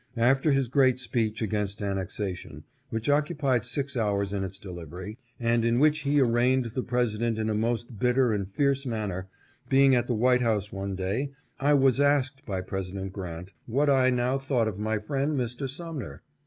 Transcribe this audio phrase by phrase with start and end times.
[0.17, 5.77] After his great speech against annexation, which occupied six hours in its delivery, and in
[5.77, 9.27] which he arraigned the President in a most bitter and fierce manner,
[9.69, 14.09] being at the White House one day, I was asked by President Grant what I"
[14.09, 15.69] now thought of my friend, Mr.
[15.69, 16.23] Sumner